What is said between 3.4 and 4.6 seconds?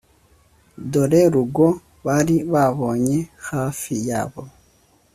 hafi yabo.